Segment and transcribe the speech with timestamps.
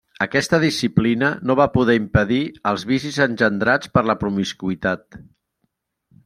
[0.25, 2.39] Aquesta disciplina no va poder impedir
[2.71, 5.21] els vicis engendrats per la promiscuïtat.